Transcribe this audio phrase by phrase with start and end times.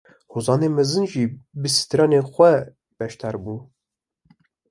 [0.33, 1.23] Hozanê mezin jî
[1.61, 2.53] bi stranên xwe
[2.97, 3.55] beşdar bû